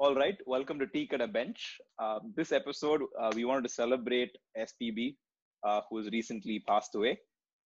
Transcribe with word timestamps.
All 0.00 0.16
right, 0.16 0.36
welcome 0.44 0.80
to 0.80 0.88
Teak 0.88 1.12
at 1.12 1.20
a 1.20 1.28
Bench. 1.28 1.80
Uh, 2.00 2.18
this 2.34 2.50
episode, 2.50 3.02
uh, 3.20 3.30
we 3.32 3.44
wanted 3.44 3.62
to 3.62 3.68
celebrate 3.68 4.36
SPB, 4.58 5.14
uh, 5.62 5.82
who 5.88 5.98
has 5.98 6.08
recently 6.10 6.64
passed 6.66 6.96
away. 6.96 7.20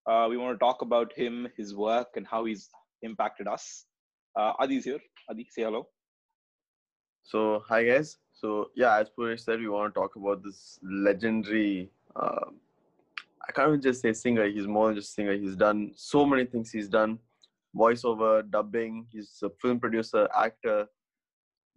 Uh, 0.06 0.26
we 0.28 0.36
want 0.36 0.54
to 0.54 0.58
talk 0.58 0.82
about 0.82 1.10
him, 1.16 1.48
his 1.56 1.74
work, 1.74 2.08
and 2.16 2.26
how 2.26 2.44
he's 2.44 2.68
impacted 3.00 3.48
us. 3.48 3.86
Uh, 4.36 4.52
Adi's 4.58 4.84
here. 4.84 4.98
Adi, 5.30 5.46
say 5.50 5.62
hello. 5.62 5.88
So, 7.22 7.62
hi 7.66 7.84
guys. 7.84 8.18
So, 8.34 8.72
yeah, 8.76 8.98
as 8.98 9.08
Puresh 9.08 9.40
said, 9.40 9.58
we 9.60 9.68
want 9.68 9.94
to 9.94 9.98
talk 9.98 10.16
about 10.16 10.44
this 10.44 10.78
legendary. 10.82 11.88
Uh, 12.14 12.50
I 13.48 13.52
can't 13.52 13.68
even 13.68 13.80
just 13.80 14.02
say 14.02 14.12
singer. 14.12 14.46
He's 14.50 14.66
more 14.66 14.88
than 14.88 14.96
just 14.96 15.14
singer. 15.14 15.32
He's 15.32 15.56
done 15.56 15.92
so 15.94 16.26
many 16.26 16.44
things. 16.44 16.70
He's 16.70 16.90
done 16.90 17.20
voiceover, 17.74 18.48
dubbing. 18.50 19.06
He's 19.10 19.40
a 19.42 19.48
film 19.48 19.80
producer, 19.80 20.28
actor, 20.36 20.88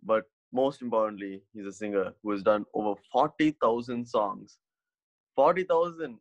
but 0.03 0.25
most 0.53 0.81
importantly, 0.81 1.41
he's 1.53 1.65
a 1.65 1.71
singer 1.71 2.13
who 2.21 2.31
has 2.31 2.43
done 2.43 2.65
over 2.73 2.99
forty 3.11 3.51
thousand 3.61 4.05
songs. 4.07 4.57
Forty 5.35 5.63
thousand. 5.63 6.17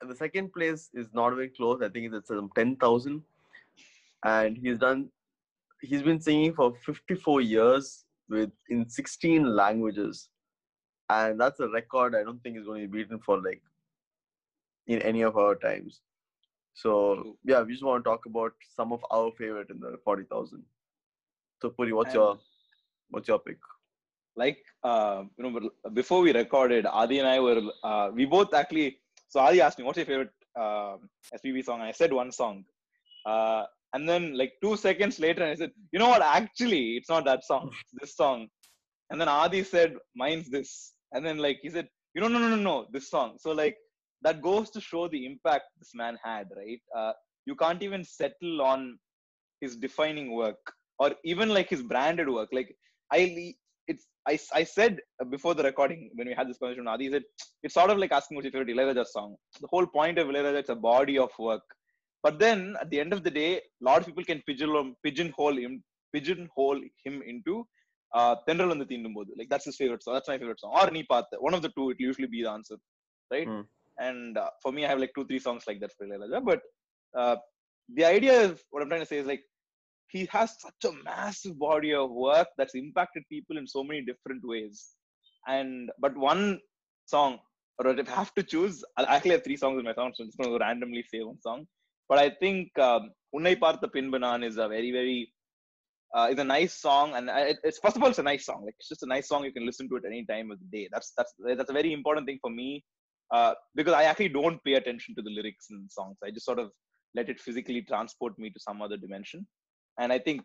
And 0.00 0.10
the 0.10 0.16
second 0.16 0.52
place 0.52 0.90
is 0.92 1.08
not 1.14 1.30
very 1.34 1.48
close. 1.48 1.80
I 1.82 1.88
think 1.88 2.12
it's 2.12 2.30
um, 2.30 2.50
ten 2.54 2.76
thousand. 2.76 3.22
And 4.24 4.56
he's 4.56 4.78
done. 4.78 5.08
He's 5.80 6.02
been 6.02 6.20
singing 6.20 6.54
for 6.54 6.74
fifty-four 6.84 7.40
years 7.40 8.04
with 8.28 8.50
in 8.70 8.88
16 8.88 9.54
languages 9.54 10.28
and 11.10 11.38
that's 11.38 11.60
a 11.60 11.68
record 11.68 12.14
i 12.14 12.22
don't 12.22 12.42
think 12.42 12.56
is 12.56 12.64
going 12.64 12.80
to 12.82 12.88
be 12.88 13.02
beaten 13.02 13.18
for 13.18 13.36
like 13.42 13.60
in 14.86 15.02
any 15.02 15.22
of 15.22 15.36
our 15.36 15.54
times 15.56 16.00
so 16.72 17.36
yeah 17.44 17.60
we 17.62 17.72
just 17.72 17.84
want 17.84 18.02
to 18.02 18.08
talk 18.08 18.24
about 18.26 18.52
some 18.74 18.92
of 18.92 19.04
our 19.10 19.30
favorite 19.38 19.68
in 19.70 19.78
the 19.78 19.98
40000 20.04 20.62
so 21.60 21.70
puri 21.70 21.92
what's 21.92 22.14
And- 22.14 22.14
your 22.14 22.38
what's 23.14 23.28
your 23.32 23.38
pick 23.46 23.58
Like, 24.42 24.60
uh, 24.90 25.22
you 25.36 25.42
know, 25.44 25.70
before 26.00 26.20
we 26.26 26.32
recorded, 26.32 26.86
Adi 26.86 27.18
and 27.20 27.28
I 27.28 27.38
were, 27.46 27.60
uh, 27.90 28.06
we 28.18 28.24
both 28.36 28.52
actually, 28.60 28.98
so 29.28 29.40
Adi 29.40 29.60
asked 29.60 29.78
me, 29.78 29.84
what's 29.84 29.98
your 30.02 30.06
favorite 30.06 30.34
uh, 30.62 30.96
SPB 31.38 31.64
song? 31.64 31.80
And 31.80 31.88
I 31.88 31.92
said 31.92 32.12
one 32.12 32.32
song. 32.32 32.64
Uh, 33.32 33.64
and 33.94 34.08
then, 34.08 34.36
like, 34.40 34.54
two 34.62 34.76
seconds 34.76 35.20
later, 35.20 35.44
I 35.44 35.54
said, 35.54 35.70
you 35.92 36.00
know 36.00 36.08
what? 36.08 36.22
Actually, 36.22 36.96
it's 36.98 37.08
not 37.08 37.24
that 37.26 37.44
song, 37.44 37.70
it's 37.82 37.94
this 38.00 38.16
song. 38.16 38.48
And 39.10 39.20
then 39.20 39.28
Adi 39.28 39.62
said, 39.62 39.94
mine's 40.16 40.50
this. 40.50 40.94
And 41.12 41.24
then, 41.24 41.38
like, 41.38 41.60
he 41.62 41.70
said, 41.70 41.88
you 42.14 42.20
know, 42.20 42.28
no, 42.28 42.40
no, 42.40 42.48
no, 42.48 42.56
no, 42.56 42.86
this 42.92 43.08
song. 43.10 43.36
So, 43.38 43.52
like, 43.52 43.76
that 44.22 44.42
goes 44.42 44.70
to 44.70 44.80
show 44.80 45.06
the 45.08 45.26
impact 45.26 45.66
this 45.78 45.92
man 45.94 46.18
had, 46.24 46.48
right? 46.56 46.82
Uh, 46.96 47.12
you 47.46 47.54
can't 47.54 47.82
even 47.82 48.02
settle 48.04 48.62
on 48.62 48.98
his 49.60 49.76
defining 49.76 50.34
work 50.34 50.72
or 50.98 51.12
even 51.24 51.48
like 51.50 51.68
his 51.68 51.82
branded 51.82 52.28
work. 52.28 52.48
Like, 52.52 52.74
I, 53.12 53.54
it's, 53.86 54.06
I, 54.26 54.38
I 54.54 54.64
said 54.64 55.00
before 55.30 55.54
the 55.54 55.62
recording 55.62 56.10
when 56.14 56.28
we 56.28 56.34
had 56.34 56.48
this 56.48 56.58
conversation, 56.58 56.88
Adi 56.88 57.10
said, 57.10 57.22
it's 57.62 57.74
sort 57.74 57.90
of 57.90 57.98
like 57.98 58.12
asking 58.12 58.36
what's 58.36 58.44
your 58.44 58.52
favorite 58.52 58.74
Ilayaraja 58.74 59.06
song. 59.06 59.36
The 59.60 59.68
whole 59.70 59.86
point 59.86 60.18
of 60.18 60.28
Ilayaraja, 60.28 60.56
it's 60.56 60.70
a 60.70 60.74
body 60.74 61.18
of 61.18 61.30
work. 61.38 61.62
But 62.22 62.38
then 62.38 62.74
at 62.80 62.90
the 62.90 63.00
end 63.00 63.12
of 63.12 63.22
the 63.22 63.30
day, 63.30 63.56
a 63.56 63.60
lot 63.82 64.00
of 64.00 64.06
people 64.06 64.24
can 64.24 64.42
pigeonhole, 64.46 64.94
pigeonhole 65.04 65.56
him, 65.58 65.84
pigeonhole 66.14 66.80
him 67.04 67.22
into 67.26 67.66
uh, 68.14 68.36
Tendral 68.48 68.72
and 68.72 68.80
the. 68.80 69.34
Like 69.36 69.50
that's 69.50 69.66
his 69.66 69.76
favorite 69.76 70.02
song. 70.02 70.14
That's 70.14 70.28
my 70.28 70.38
favorite 70.38 70.60
song. 70.60 70.72
Or 70.74 70.86
Nipath. 70.88 71.24
One 71.38 71.52
of 71.52 71.60
the 71.60 71.68
two, 71.76 71.90
It'll 71.90 72.00
usually 72.00 72.28
be 72.28 72.42
the 72.42 72.50
answer. 72.50 72.76
Right? 73.30 73.46
Hmm. 73.46 73.60
And 73.98 74.38
uh, 74.38 74.48
for 74.62 74.72
me, 74.72 74.86
I 74.86 74.88
have 74.88 74.98
like 74.98 75.12
two, 75.14 75.26
three 75.26 75.38
songs 75.38 75.64
like 75.66 75.80
that 75.80 75.92
for 75.96 76.06
Ilayaraja. 76.06 76.42
But 76.44 76.62
uh, 77.16 77.36
the 77.92 78.04
idea 78.06 78.46
of 78.46 78.62
what 78.70 78.82
I'm 78.82 78.88
he 80.08 80.26
has 80.30 80.54
such 80.60 80.90
a 80.90 81.04
massive 81.04 81.58
body 81.58 81.92
of 81.92 82.10
work 82.10 82.48
that's 82.56 82.74
impacted 82.74 83.24
people 83.28 83.58
in 83.58 83.66
so 83.66 83.82
many 83.82 84.02
different 84.02 84.42
ways. 84.44 84.90
And 85.46 85.90
but 85.98 86.16
one 86.16 86.60
song, 87.06 87.38
or 87.78 87.88
if 87.88 88.08
I 88.08 88.14
have 88.14 88.34
to 88.34 88.42
choose, 88.42 88.84
I 88.96 89.02
actually 89.04 89.32
have 89.32 89.44
three 89.44 89.56
songs 89.56 89.78
in 89.78 89.84
my 89.84 89.94
song, 89.94 90.12
so 90.14 90.22
I'm 90.22 90.28
just 90.28 90.38
going 90.38 90.50
to 90.50 90.64
randomly 90.64 91.04
say 91.12 91.22
one 91.22 91.40
song. 91.40 91.66
But 92.08 92.18
I 92.18 92.30
think 92.30 92.78
um, 92.78 93.10
Unnai 93.34 93.58
Partha 93.58 93.88
Pinbu 93.88 94.16
Naan 94.16 94.44
is 94.44 94.56
a 94.56 94.68
very, 94.68 94.92
very, 94.92 95.32
uh, 96.14 96.28
it's 96.30 96.40
a 96.40 96.44
nice 96.44 96.74
song. 96.74 97.14
And 97.14 97.30
it's 97.64 97.78
first 97.78 97.96
of 97.96 98.02
all, 98.02 98.10
it's 98.10 98.18
a 98.18 98.22
nice 98.22 98.46
song. 98.46 98.64
Like 98.64 98.74
it's 98.78 98.88
just 98.88 99.02
a 99.02 99.06
nice 99.06 99.28
song. 99.28 99.44
You 99.44 99.52
can 99.52 99.66
listen 99.66 99.88
to 99.88 99.96
it 99.96 100.04
any 100.06 100.24
time 100.24 100.50
of 100.50 100.58
the 100.60 100.78
day. 100.78 100.88
That's 100.92 101.12
that's 101.16 101.32
that's 101.56 101.70
a 101.70 101.74
very 101.74 101.92
important 101.92 102.26
thing 102.26 102.38
for 102.40 102.50
me 102.50 102.84
uh, 103.32 103.54
because 103.74 103.94
I 103.94 104.04
actually 104.04 104.28
don't 104.28 104.62
pay 104.64 104.74
attention 104.74 105.14
to 105.16 105.22
the 105.22 105.30
lyrics 105.30 105.66
in 105.70 105.88
songs. 105.90 106.16
I 106.22 106.30
just 106.30 106.46
sort 106.46 106.58
of 106.58 106.70
let 107.14 107.28
it 107.28 107.40
physically 107.40 107.82
transport 107.82 108.38
me 108.38 108.50
to 108.50 108.60
some 108.60 108.82
other 108.82 108.96
dimension. 108.96 109.46
And 109.98 110.12
I 110.12 110.18
think 110.18 110.42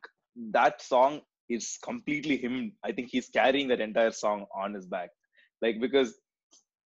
that 0.52 0.82
song 0.82 1.22
is 1.50 1.78
completely 1.84 2.38
him. 2.38 2.74
I 2.84 2.92
think 2.92 3.10
he's 3.12 3.30
carrying 3.30 3.68
that 3.70 3.82
entire 3.82 4.12
song 4.12 4.46
on 4.56 4.74
his 4.74 4.86
back. 4.86 5.10
Like 5.62 5.80
because 5.82 6.16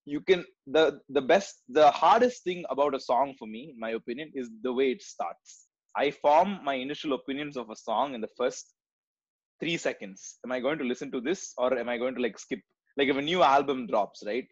you 0.04 0.20
can 0.20 0.44
the 0.66 1.00
the 1.08 1.20
best 1.20 1.62
the 1.68 1.90
hardest 1.90 2.44
thing 2.44 2.64
about 2.70 2.94
a 2.94 3.00
song 3.00 3.34
for 3.38 3.46
me, 3.46 3.70
in 3.72 3.80
my 3.80 3.90
opinion, 3.90 4.30
is 4.34 4.48
the 4.62 4.72
way 4.72 4.90
it 4.90 5.02
starts. 5.02 5.66
I 5.96 6.10
form 6.10 6.60
my 6.62 6.74
initial 6.74 7.14
opinions 7.14 7.56
of 7.56 7.70
a 7.70 7.76
song 7.76 8.14
in 8.14 8.20
the 8.20 8.34
first 8.36 8.74
three 9.60 9.76
seconds. 9.76 10.38
Am 10.44 10.52
I 10.52 10.60
going 10.60 10.78
to 10.78 10.84
listen 10.84 11.10
to 11.12 11.20
this 11.20 11.52
or 11.58 11.76
am 11.76 11.88
I 11.88 11.98
going 11.98 12.14
to 12.14 12.22
like 12.22 12.38
skip? 12.38 12.60
Like 12.96 13.08
if 13.08 13.16
a 13.16 13.22
new 13.22 13.42
album 13.42 13.86
drops, 13.86 14.22
right? 14.26 14.46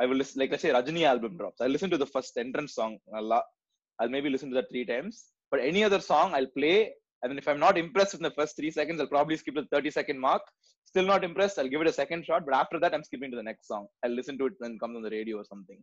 I 0.00 0.06
will 0.06 0.16
listen. 0.16 0.40
Like 0.40 0.50
let's 0.50 0.62
say 0.62 0.70
Rajini 0.70 1.02
album 1.02 1.36
drops. 1.36 1.60
I 1.60 1.66
listen 1.66 1.90
to 1.90 1.98
the 1.98 2.06
first 2.06 2.36
entrance 2.36 2.74
song. 2.74 2.98
I'll 3.14 4.08
maybe 4.08 4.30
listen 4.30 4.48
to 4.50 4.54
that 4.56 4.70
three 4.70 4.86
times. 4.86 5.26
But 5.50 5.60
any 5.60 5.84
other 5.84 6.00
song, 6.00 6.32
I'll 6.34 6.46
play. 6.46 6.92
And 7.22 7.30
then 7.30 7.38
if 7.38 7.48
I'm 7.48 7.60
not 7.60 7.76
impressed 7.76 8.14
in 8.14 8.22
the 8.22 8.30
first 8.30 8.56
three 8.56 8.70
seconds, 8.70 9.00
I'll 9.00 9.06
probably 9.06 9.36
skip 9.36 9.54
the 9.54 9.66
30 9.70 9.90
second 9.90 10.18
mark. 10.18 10.42
Still 10.86 11.04
not 11.04 11.24
impressed, 11.24 11.58
I'll 11.58 11.68
give 11.68 11.80
it 11.80 11.86
a 11.86 11.92
second 11.92 12.24
shot. 12.24 12.44
But 12.46 12.54
after 12.54 12.80
that, 12.80 12.94
I'm 12.94 13.04
skipping 13.04 13.30
to 13.30 13.36
the 13.36 13.42
next 13.42 13.68
song. 13.68 13.86
I'll 14.04 14.10
listen 14.10 14.38
to 14.38 14.46
it 14.46 14.54
when 14.58 14.72
it 14.72 14.80
comes 14.80 14.96
on 14.96 15.02
the 15.02 15.10
radio 15.10 15.36
or 15.38 15.44
something. 15.44 15.78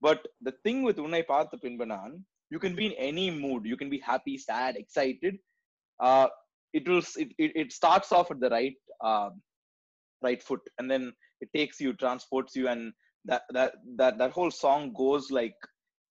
But 0.00 0.26
the 0.40 0.52
thing 0.64 0.82
with 0.82 0.96
Unnai 0.96 1.26
Partha 1.26 1.56
Pinbu 1.56 1.82
Naan, 1.82 2.22
you 2.50 2.58
can 2.58 2.74
be 2.74 2.86
in 2.86 2.92
any 2.92 3.30
mood. 3.30 3.64
You 3.64 3.76
can 3.76 3.88
be 3.88 3.98
happy, 3.98 4.36
sad, 4.36 4.76
excited. 4.76 5.38
Uh, 6.00 6.28
it 6.72 6.88
will. 6.88 7.02
It, 7.16 7.28
it, 7.38 7.52
it 7.54 7.72
starts 7.72 8.12
off 8.12 8.30
at 8.30 8.40
the 8.40 8.50
right 8.50 8.74
um, 9.02 9.40
right 10.22 10.42
foot, 10.42 10.60
and 10.78 10.90
then 10.90 11.12
it 11.40 11.48
takes 11.54 11.80
you, 11.80 11.92
transports 11.94 12.56
you, 12.56 12.68
and 12.68 12.92
that 13.24 13.42
that 13.50 13.74
that 13.96 14.18
that 14.18 14.32
whole 14.32 14.50
song 14.50 14.92
goes 14.92 15.30
like 15.30 15.54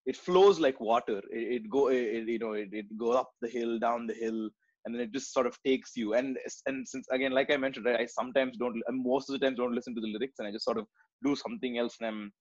it 0.05 0.15
flows 0.15 0.59
like 0.59 0.79
water. 0.79 1.19
It, 1.31 1.63
it 1.63 1.69
go 1.69 1.89
it, 1.89 2.27
you 2.27 2.39
know 2.39 2.53
it, 2.53 2.69
it 2.71 2.97
goes 2.97 3.15
up 3.15 3.31
the 3.41 3.49
hill, 3.49 3.79
down 3.79 4.07
the 4.07 4.13
hill, 4.13 4.49
and 4.85 4.93
then 4.93 5.01
it 5.01 5.11
just 5.11 5.33
sort 5.33 5.47
of 5.47 5.57
takes 5.65 5.91
you. 5.95 6.13
And 6.13 6.37
and 6.65 6.87
since 6.87 7.07
again, 7.11 7.31
like 7.31 7.51
I 7.51 7.57
mentioned, 7.57 7.85
right, 7.85 7.99
I 7.99 8.05
sometimes 8.05 8.57
don't, 8.57 8.81
most 8.89 9.29
of 9.29 9.39
the 9.39 9.45
times 9.45 9.57
don't 9.57 9.75
listen 9.75 9.95
to 9.95 10.01
the 10.01 10.11
lyrics, 10.11 10.39
and 10.39 10.47
I 10.47 10.51
just 10.51 10.65
sort 10.65 10.77
of 10.77 10.87
do 11.23 11.35
something 11.35 11.77
else, 11.77 11.97
and 11.99 12.07
I'm 12.07 12.31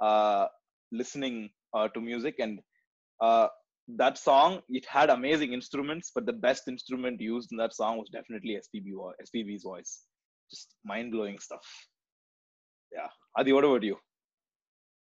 uh, 0.00 0.46
listening 0.90 1.50
uh, 1.74 1.88
to 1.88 2.00
music. 2.00 2.36
And 2.38 2.60
uh, 3.20 3.48
that 3.96 4.16
song, 4.18 4.60
it 4.68 4.86
had 4.86 5.10
amazing 5.10 5.52
instruments, 5.52 6.12
but 6.14 6.26
the 6.26 6.32
best 6.32 6.68
instrument 6.68 7.20
used 7.20 7.50
in 7.52 7.58
that 7.58 7.74
song 7.74 7.98
was 7.98 8.08
definitely 8.10 8.56
SPB 8.56 8.92
SPB's 9.28 9.64
voice. 9.64 10.02
Just 10.50 10.74
mind 10.84 11.12
blowing 11.12 11.38
stuff. 11.38 11.66
Yeah, 12.92 13.08
Adi, 13.36 13.52
what 13.52 13.64
about 13.64 13.82
you? 13.82 13.96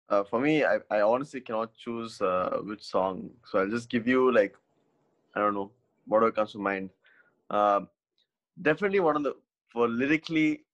Uh, 0.09 0.23
for 0.23 0.39
me 0.39 0.63
I, 0.63 0.79
I 0.89 1.01
honestly 1.01 1.41
cannot 1.41 1.73
choose 1.75 2.21
uh, 2.21 2.59
which 2.63 2.83
song. 2.83 3.29
So 3.45 3.59
i'll 3.59 3.69
just 3.69 3.89
give 3.89 4.07
you 4.07 4.33
like 4.33 4.55
i 5.35 5.39
don't 5.39 5.53
know 5.53 5.71
whatever 6.05 6.31
comes 6.31 6.51
to 6.53 6.59
mind. 6.59 6.89
Um, 7.49 7.87
definitely 8.61 8.99
one 8.99 9.15
of 9.15 9.23
the 9.23 9.35
for 9.71 9.87
lyrically 9.87 10.65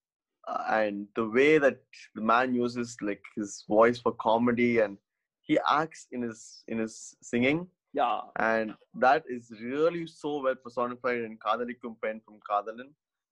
uh, 0.48 0.62
and 0.70 1.06
the 1.14 1.28
way 1.28 1.58
that 1.58 1.80
the 2.14 2.22
man 2.22 2.54
uses 2.54 2.96
like 3.00 3.22
his 3.34 3.64
voice 3.68 3.98
for 3.98 4.12
comedy 4.12 4.78
and 4.80 4.96
he 5.42 5.58
acts 5.70 6.06
in 6.12 6.22
his 6.22 6.64
in 6.68 6.78
his 6.78 7.16
singing. 7.22 7.66
Yeah, 7.92 8.20
and 8.36 8.74
that 9.00 9.24
is 9.28 9.50
really 9.62 10.06
so 10.06 10.42
well 10.42 10.54
personified 10.54 11.20
in 11.22 11.38
Kadalikum 11.38 11.96
Pen 12.02 12.20
from 12.24 12.38
Kadalan, 12.48 12.90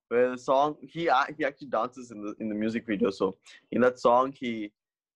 where 0.09 0.31
the 0.31 0.39
song 0.39 0.77
he 0.81 1.11
he 1.37 1.45
actually 1.45 1.69
dances 1.69 2.11
in 2.11 2.23
the 2.23 2.35
in 2.41 2.49
the 2.49 2.55
music 2.55 2.87
video. 2.87 3.11
So 3.11 3.37
in 3.73 3.81
that 3.83 3.99
song, 3.99 4.33
he 4.33 4.73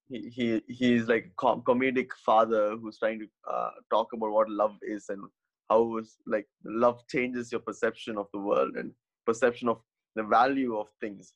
he 0.09 0.29
he 0.29 0.63
he's 0.69 1.07
like 1.07 1.31
com- 1.37 1.63
comedic 1.63 2.11
father 2.25 2.77
who's 2.77 2.99
trying 2.99 3.21
to 3.21 3.27
uh, 3.51 3.71
talk 3.91 4.13
about 4.13 4.31
what 4.31 4.49
love 4.49 4.77
is 4.83 5.09
and 5.09 5.23
how 5.71 6.01
like 6.27 6.47
love 6.65 7.03
changes 7.09 7.53
your 7.53 7.61
perception 7.61 8.17
of 8.17 8.27
the 8.33 8.39
world 8.39 8.77
and 8.77 8.93
perception 9.27 9.69
of 9.69 9.81
the 10.17 10.23
value 10.23 10.77
of 10.77 10.89
things, 11.01 11.33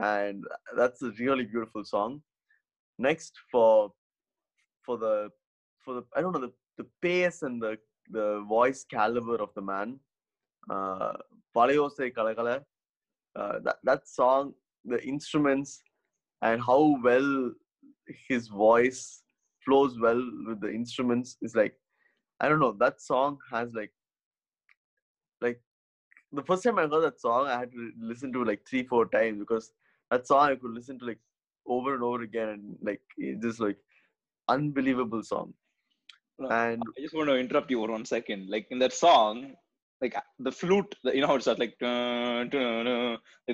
and 0.00 0.44
that's 0.76 1.02
a 1.02 1.12
really 1.18 1.44
beautiful 1.44 1.84
song. 1.84 2.22
Next 2.98 3.34
for 3.50 3.92
for 4.84 4.96
the 4.96 5.30
for 5.84 5.94
the 5.94 6.04
I 6.16 6.20
don't 6.20 6.32
know 6.32 6.40
the 6.40 6.52
the 6.78 6.86
pace 7.02 7.42
and 7.42 7.60
the 7.60 7.76
the 8.10 8.44
voice 8.48 8.84
caliber 8.84 9.36
of 9.36 9.50
the 9.54 9.62
man. 9.62 9.98
Uh, 10.70 11.12
Kalakala, 11.56 12.62
uh, 13.36 13.58
that 13.62 13.76
that 13.84 14.08
song, 14.08 14.54
the 14.84 15.02
instruments, 15.06 15.82
and 16.42 16.60
how 16.60 16.98
well 17.02 17.52
his 18.28 18.48
voice 18.48 19.22
flows 19.64 19.98
well 19.98 20.22
with 20.46 20.60
the 20.60 20.70
instruments 20.70 21.36
is 21.42 21.54
like, 21.54 21.74
I 22.40 22.48
don't 22.48 22.60
know. 22.60 22.72
That 22.78 23.00
song 23.00 23.38
has 23.50 23.72
like, 23.74 23.92
like 25.40 25.60
the 26.32 26.42
first 26.42 26.62
time 26.62 26.78
I 26.78 26.82
heard 26.82 27.02
that 27.02 27.20
song, 27.20 27.46
I 27.46 27.58
had 27.58 27.72
to 27.72 27.90
listen 27.98 28.32
to 28.32 28.44
like 28.44 28.66
three, 28.68 28.84
four 28.84 29.06
times 29.06 29.38
because 29.38 29.72
that 30.10 30.26
song 30.26 30.50
I 30.50 30.56
could 30.56 30.72
listen 30.72 30.98
to 30.98 31.06
like 31.06 31.20
over 31.66 31.94
and 31.94 32.02
over 32.02 32.22
again, 32.22 32.48
and 32.48 32.76
like 32.82 33.00
it's 33.16 33.42
just 33.42 33.60
like 33.60 33.76
unbelievable 34.48 35.22
song. 35.22 35.54
No, 36.38 36.48
And 36.48 36.82
I 36.98 37.00
just 37.00 37.14
want 37.14 37.28
to 37.28 37.36
interrupt 37.36 37.70
you 37.70 37.78
for 37.78 37.90
one 37.90 38.04
second. 38.04 38.50
Like 38.50 38.66
in 38.70 38.78
that 38.80 38.92
song, 38.92 39.54
like 40.00 40.16
the 40.38 40.52
flute, 40.52 40.94
you 41.04 41.20
know 41.20 41.28
how 41.28 41.36
it 41.36 41.42
starts 41.42 41.60
like, 41.60 41.76
like 41.80 42.50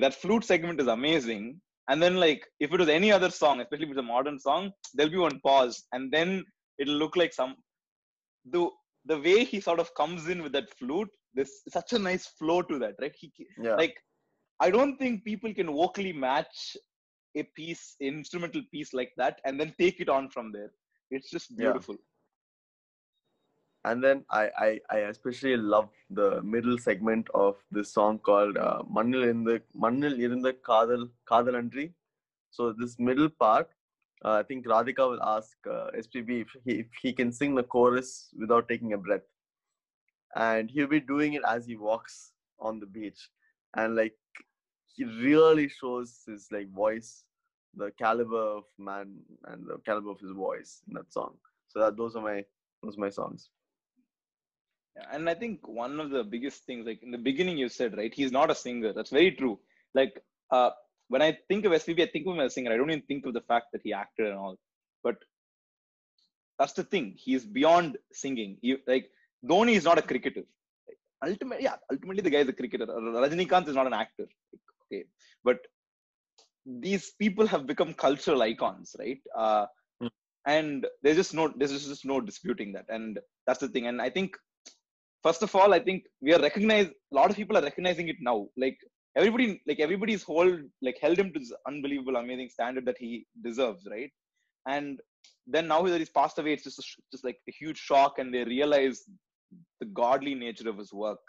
that 0.01 0.15
flute 0.15 0.43
segment 0.43 0.81
is 0.81 0.87
amazing. 0.87 1.61
And 1.89 2.01
then 2.01 2.15
like 2.17 2.45
if 2.59 2.71
it 2.71 2.79
was 2.79 2.89
any 2.89 3.11
other 3.11 3.29
song, 3.29 3.61
especially 3.61 3.85
if 3.85 3.91
it's 3.91 3.99
a 3.99 4.03
modern 4.03 4.39
song, 4.39 4.71
there'll 4.93 5.11
be 5.11 5.17
one 5.17 5.39
pause, 5.41 5.83
and 5.93 6.11
then 6.11 6.43
it'll 6.79 6.95
look 6.95 7.15
like 7.15 7.33
some 7.33 7.55
the 8.45 8.69
the 9.05 9.19
way 9.19 9.43
he 9.43 9.59
sort 9.59 9.79
of 9.79 9.93
comes 9.95 10.27
in 10.29 10.43
with 10.43 10.51
that 10.53 10.69
flute. 10.77 11.09
There's 11.33 11.61
such 11.69 11.93
a 11.93 11.99
nice 11.99 12.27
flow 12.27 12.61
to 12.61 12.79
that, 12.79 12.95
right? 13.01 13.15
He 13.17 13.31
yeah, 13.57 13.75
like 13.75 13.95
I 14.59 14.69
don't 14.69 14.97
think 14.97 15.23
people 15.23 15.53
can 15.53 15.67
vocally 15.67 16.13
match 16.13 16.77
a 17.35 17.43
piece, 17.55 17.95
instrumental 17.99 18.61
piece 18.71 18.93
like 18.93 19.11
that, 19.17 19.39
and 19.45 19.59
then 19.59 19.73
take 19.79 19.99
it 19.99 20.09
on 20.09 20.29
from 20.29 20.51
there. 20.51 20.71
It's 21.09 21.29
just 21.29 21.51
Yeah. 21.57 21.73
And 23.85 24.03
then 24.03 24.23
I, 24.29 24.49
I 24.57 24.79
I 24.89 24.97
especially 25.11 25.57
love 25.57 25.89
the 26.09 26.41
middle 26.43 26.77
segment 26.77 27.27
of 27.33 27.55
this 27.71 27.91
song 27.91 28.19
called 28.19 28.57
uh, 28.57 28.83
Mannil 28.95 29.23
irundha 29.29 29.61
Mannil 29.75 30.17
irundha 30.25 30.53
Kadal 30.53 31.09
Kadalandri. 31.29 31.91
So 32.51 32.73
this 32.73 32.99
middle 32.99 33.29
part, 33.29 33.69
uh, 34.25 34.33
I 34.33 34.43
think 34.43 34.67
Radhika 34.67 35.09
will 35.09 35.23
ask 35.23 35.55
uh, 35.67 35.87
SPB 35.97 36.41
if 36.41 36.55
he, 36.65 36.71
if 36.81 36.87
he 37.01 37.13
can 37.13 37.31
sing 37.31 37.55
the 37.55 37.63
chorus 37.63 38.29
without 38.37 38.67
taking 38.67 38.93
a 38.93 38.97
breath, 38.97 39.27
and 40.35 40.69
he'll 40.69 40.87
be 40.87 40.99
doing 40.99 41.33
it 41.33 41.41
as 41.47 41.65
he 41.65 41.75
walks 41.75 42.33
on 42.59 42.79
the 42.79 42.85
beach, 42.85 43.29
and 43.75 43.95
like 43.95 44.15
he 44.93 45.05
really 45.05 45.69
shows 45.69 46.21
his 46.27 46.47
like 46.51 46.69
voice, 46.71 47.23
the 47.75 47.89
caliber 47.97 48.43
of 48.57 48.65
man 48.77 49.15
and 49.45 49.65
the 49.65 49.77
caliber 49.85 50.11
of 50.11 50.19
his 50.19 50.31
voice 50.31 50.81
in 50.87 50.93
that 50.93 51.11
song. 51.11 51.33
So 51.69 51.79
that 51.79 51.97
those 51.97 52.15
are 52.15 52.21
my 52.21 52.43
those 52.83 52.97
are 52.97 53.01
my 53.01 53.09
songs. 53.09 53.49
And 55.11 55.29
I 55.29 55.33
think 55.33 55.67
one 55.67 55.99
of 55.99 56.09
the 56.09 56.23
biggest 56.23 56.65
things, 56.65 56.85
like 56.85 57.01
in 57.03 57.11
the 57.11 57.17
beginning, 57.17 57.57
you 57.57 57.69
said, 57.69 57.97
right, 57.97 58.13
he's 58.13 58.31
not 58.31 58.51
a 58.51 58.55
singer. 58.55 58.93
That's 58.93 59.09
very 59.09 59.31
true. 59.31 59.59
Like, 59.93 60.21
uh, 60.51 60.71
when 61.07 61.21
I 61.21 61.37
think 61.47 61.65
of 61.65 61.71
SPB, 61.71 62.01
I 62.01 62.11
think 62.11 62.27
of 62.27 62.33
him 62.33 62.41
as 62.41 62.51
a 62.51 62.55
singer. 62.55 62.71
I 62.73 62.77
don't 62.77 62.89
even 62.91 63.03
think 63.03 63.25
of 63.25 63.33
the 63.33 63.41
fact 63.41 63.67
that 63.73 63.81
he 63.83 63.93
acted 63.93 64.27
and 64.27 64.37
all. 64.37 64.57
But 65.03 65.17
that's 66.59 66.73
the 66.73 66.83
thing. 66.83 67.15
He's 67.17 67.45
beyond 67.45 67.97
singing. 68.11 68.57
He, 68.61 68.77
like, 68.87 69.09
Dhoni 69.45 69.73
is 69.75 69.83
not 69.85 69.97
a 69.97 70.01
cricketer. 70.01 70.43
Like, 70.87 70.99
ultimately, 71.31 71.63
yeah, 71.63 71.75
ultimately, 71.91 72.21
the 72.21 72.29
guy 72.29 72.39
is 72.39 72.49
a 72.49 72.53
cricketer. 72.53 72.85
Rajinikanth 72.85 73.67
is 73.67 73.75
not 73.75 73.87
an 73.87 73.93
actor. 73.93 74.27
Like, 74.51 74.61
okay. 74.85 75.05
But 75.43 75.59
these 76.65 77.11
people 77.11 77.47
have 77.47 77.65
become 77.65 77.93
cultural 77.93 78.41
icons, 78.41 78.95
right? 78.99 79.21
Uh, 79.35 79.65
Hmm. 80.01 80.07
and 80.47 80.87
there's 81.03 81.17
just 81.17 81.33
no, 81.35 81.53
there's 81.55 81.87
just 81.87 82.05
no 82.05 82.19
disputing 82.19 82.73
that. 82.73 82.85
And 82.89 83.19
that's 83.45 83.59
the 83.59 83.67
thing. 83.67 83.85
And 83.87 84.01
I 84.01 84.09
think 84.09 84.35
first 85.23 85.43
of 85.43 85.55
all, 85.55 85.73
I 85.73 85.79
think 85.79 86.03
we 86.21 86.33
are 86.33 86.41
recognized. 86.41 86.91
A 87.11 87.15
lot 87.15 87.29
of 87.29 87.35
people 87.35 87.57
are 87.57 87.63
recognizing 87.63 88.07
it 88.09 88.17
now. 88.19 88.47
Like 88.57 88.77
everybody, 89.15 89.61
like 89.67 89.79
everybody's 89.79 90.23
hold, 90.23 90.59
like 90.81 90.97
held 91.01 91.17
him 91.17 91.31
to 91.33 91.39
this 91.39 91.53
unbelievable, 91.67 92.15
amazing 92.15 92.49
standard 92.49 92.85
that 92.85 92.97
he 92.97 93.25
deserves, 93.43 93.87
right? 93.89 94.11
And 94.67 94.99
then 95.47 95.67
now 95.67 95.81
that 95.83 95.99
he's 95.99 96.09
passed 96.09 96.39
away, 96.39 96.53
it's 96.53 96.63
just 96.63 96.79
a, 96.79 96.83
just 97.11 97.25
like 97.25 97.37
a 97.47 97.51
huge 97.51 97.77
shock, 97.77 98.19
and 98.19 98.33
they 98.33 98.43
realize 98.43 99.03
the 99.79 99.87
godly 99.87 100.35
nature 100.35 100.69
of 100.69 100.77
his 100.77 100.93
work. 100.93 101.19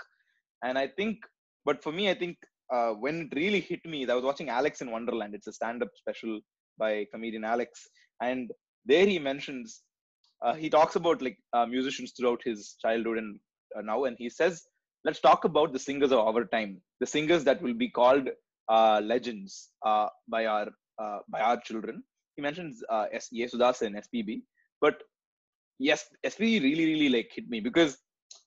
And 0.65 0.79
I 0.79 0.87
think, 0.87 1.19
but 1.65 1.83
for 1.83 1.93
me, 1.93 2.11
I 2.11 2.15
think 2.15 2.37
uh, 2.73 2.91
when 2.91 3.23
it 3.23 3.37
really 3.37 3.61
hit 3.61 3.85
me, 3.85 4.09
I 4.09 4.15
was 4.15 4.25
watching 4.25 4.49
Alex 4.49 4.81
in 4.81 4.91
Wonderland. 4.91 5.35
It's 5.35 5.47
a 5.47 5.53
stand-up 5.53 5.89
special 5.97 6.41
by 6.79 7.07
comedian 7.13 7.45
Alex, 7.45 7.89
and 8.23 8.51
there 8.85 9.07
he 9.07 9.19
mentions 9.19 9.83
uh, 10.43 10.55
he 10.55 10.69
talks 10.69 10.97
about 10.97 11.23
like 11.23 11.39
uh, 11.53 11.67
musicians 11.67 12.13
throughout 12.13 12.41
his 12.45 12.77
childhood 12.83 13.19
and 13.19 13.39
now 13.81 14.05
and 14.05 14.17
he 14.19 14.29
says 14.29 14.67
let's 15.05 15.21
talk 15.21 15.45
about 15.45 15.73
the 15.73 15.79
singers 15.79 16.13
of 16.13 16.19
our 16.27 16.45
time 16.45 16.81
the 17.01 17.07
singers 17.07 17.43
that 17.45 17.61
will 17.63 17.73
be 17.75 17.89
called 17.89 18.29
uh, 18.69 19.01
legends 19.03 19.71
uh, 19.85 20.09
by 20.29 20.45
our 20.47 20.67
uh, 21.03 21.19
by 21.29 21.41
our 21.41 21.59
children 21.61 22.03
he 22.37 22.43
mentions 22.43 22.83
uh, 22.91 23.07
S- 23.13 23.31
Yesudas 23.33 23.81
and 23.83 23.97
SPB 23.97 24.43
but 24.81 25.03
yes 25.79 26.09
SPB 26.25 26.59
really 26.69 26.87
really 26.93 27.09
like 27.17 27.31
hit 27.35 27.49
me 27.49 27.61
because 27.61 27.99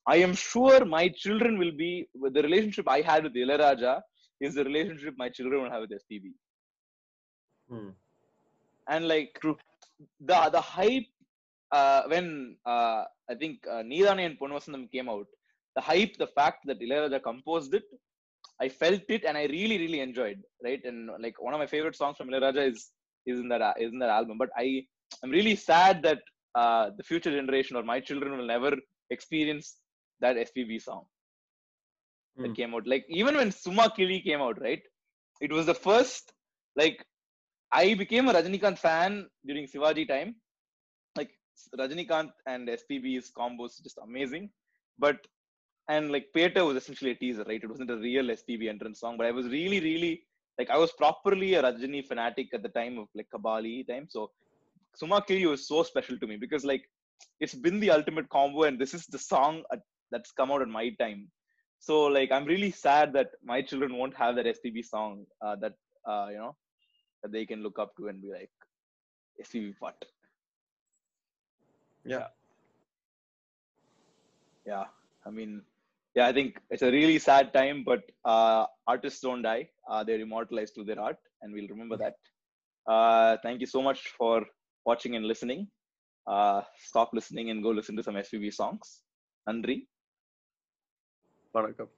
I 0.06 0.16
am 0.16 0.34
sure 0.34 0.84
my 0.84 1.08
children 1.08 1.58
will 1.58 1.72
be 1.84 2.08
the 2.36 2.42
relationship 2.42 2.88
I 2.88 3.00
had 3.00 3.22
with 3.24 3.34
Ilayaraja 3.34 4.00
is 4.40 4.54
the 4.54 4.64
relationship 4.64 5.14
my 5.16 5.28
children 5.28 5.62
will 5.62 5.70
have 5.70 5.82
with 5.82 5.92
SPB 5.92 6.32
Hmm. 7.68 7.90
and 8.88 9.08
like 9.08 9.38
True. 9.40 9.56
the 10.20 10.38
the 10.52 10.60
hype 10.60 11.08
uh, 11.72 12.02
when 12.08 12.56
uh, 12.66 13.04
I 13.30 13.34
think 13.38 13.60
uh, 13.68 13.78
and 13.78 14.38
Ponvasandam 14.38 14.90
came 14.90 15.08
out, 15.08 15.26
the 15.74 15.82
hype, 15.82 16.16
the 16.18 16.26
fact 16.26 16.66
that 16.66 16.80
Ilayaraja 16.80 17.22
composed 17.22 17.74
it, 17.74 17.84
I 18.60 18.68
felt 18.68 19.02
it 19.08 19.24
and 19.24 19.36
I 19.36 19.44
really 19.46 19.78
really 19.78 20.00
enjoyed. 20.00 20.42
Right, 20.62 20.80
and 20.84 21.10
like 21.20 21.40
one 21.40 21.54
of 21.54 21.60
my 21.60 21.66
favorite 21.66 21.96
songs 21.96 22.16
from 22.16 22.28
Ilayaraja 22.28 22.70
is 22.70 22.90
is 23.26 23.38
in 23.40 23.48
that 23.48 23.62
uh, 23.62 23.74
in 23.78 23.98
that 23.98 24.10
album. 24.10 24.38
But 24.38 24.50
I 24.56 24.86
I'm 25.22 25.30
really 25.30 25.56
sad 25.56 26.02
that 26.02 26.20
uh, 26.54 26.90
the 26.96 27.02
future 27.04 27.30
generation 27.30 27.76
or 27.76 27.82
my 27.82 28.00
children 28.00 28.36
will 28.36 28.46
never 28.46 28.76
experience 29.10 29.78
that 30.20 30.36
SPB 30.36 30.78
song 30.78 31.06
that 32.42 32.54
Hmm. 32.54 32.54
came 32.54 32.74
out. 32.74 32.86
Like 32.86 33.04
even 33.08 33.36
when 33.36 33.50
Suma 33.50 33.92
Kili 33.96 34.22
came 34.22 34.40
out, 34.40 34.60
right? 34.60 34.82
It 35.40 35.52
was 35.52 35.66
the 35.66 35.74
first 35.74 36.32
like 36.76 37.04
I 37.72 37.94
became 37.94 38.28
a 38.28 38.32
Rajinikanth 38.34 38.78
fan 38.78 39.28
during 39.46 39.66
Shivaji 39.66 40.08
time. 40.08 40.36
Rajinikanth 41.78 42.32
and 42.46 42.68
SPB's 42.68 43.30
combos 43.36 43.82
just 43.82 43.98
amazing. 44.02 44.50
But 44.98 45.18
and 45.88 46.10
like 46.10 46.26
Petta 46.36 46.66
was 46.66 46.76
essentially 46.76 47.12
a 47.12 47.14
teaser, 47.14 47.44
right? 47.46 47.62
It 47.62 47.70
wasn't 47.70 47.90
a 47.90 47.96
real 47.96 48.24
SPB 48.24 48.68
entrance 48.68 49.00
song, 49.00 49.16
but 49.16 49.26
I 49.26 49.30
was 49.30 49.46
really, 49.46 49.80
really 49.80 50.22
like 50.58 50.70
I 50.70 50.78
was 50.78 50.92
properly 50.92 51.54
a 51.54 51.62
Rajini 51.62 52.06
fanatic 52.06 52.48
at 52.54 52.62
the 52.62 52.68
time 52.70 52.98
of 52.98 53.08
like 53.14 53.28
Kabali 53.34 53.86
time. 53.86 54.06
So 54.08 54.30
Suma 54.96 55.20
Kili 55.20 55.48
was 55.48 55.68
so 55.68 55.82
special 55.82 56.18
to 56.18 56.26
me 56.26 56.36
because 56.36 56.64
like 56.64 56.84
it's 57.40 57.54
been 57.54 57.80
the 57.80 57.90
ultimate 57.90 58.28
combo, 58.30 58.64
and 58.64 58.78
this 58.78 58.94
is 58.94 59.06
the 59.06 59.18
song 59.18 59.62
at, 59.72 59.80
that's 60.10 60.32
come 60.32 60.50
out 60.50 60.62
at 60.62 60.68
my 60.68 60.90
time. 60.98 61.28
So 61.78 62.04
like 62.04 62.32
I'm 62.32 62.46
really 62.46 62.70
sad 62.70 63.12
that 63.12 63.30
my 63.44 63.62
children 63.62 63.96
won't 63.96 64.16
have 64.16 64.36
that 64.36 64.46
SPB 64.46 64.84
song 64.84 65.24
uh, 65.44 65.56
that 65.56 65.74
uh, 66.08 66.28
you 66.30 66.38
know 66.38 66.56
that 67.22 67.32
they 67.32 67.46
can 67.46 67.62
look 67.62 67.78
up 67.78 67.94
to 67.98 68.08
and 68.08 68.20
be 68.20 68.32
like 68.32 68.50
SPB 69.44 69.74
what? 69.78 69.96
Yeah. 72.06 72.28
Yeah. 74.66 74.84
I 75.26 75.30
mean, 75.30 75.62
yeah, 76.14 76.26
I 76.28 76.32
think 76.32 76.60
it's 76.70 76.82
a 76.82 76.90
really 76.90 77.18
sad 77.18 77.52
time, 77.52 77.84
but 77.84 78.02
uh, 78.24 78.66
artists 78.86 79.20
don't 79.20 79.42
die. 79.42 79.68
Uh, 79.90 80.04
they're 80.04 80.20
immortalized 80.20 80.74
through 80.74 80.84
their 80.84 81.00
art, 81.00 81.18
and 81.42 81.52
we'll 81.52 81.68
remember 81.68 81.96
that. 81.98 82.16
Uh, 82.90 83.36
thank 83.42 83.60
you 83.60 83.66
so 83.66 83.82
much 83.82 84.08
for 84.18 84.44
watching 84.86 85.16
and 85.16 85.26
listening. 85.26 85.68
Uh, 86.26 86.62
stop 86.78 87.10
listening 87.12 87.50
and 87.50 87.62
go 87.62 87.70
listen 87.70 87.96
to 87.96 88.02
some 88.02 88.16
SPB 88.16 88.50
songs. 88.52 89.02
Andri. 89.48 89.86
Barakup. 91.54 91.95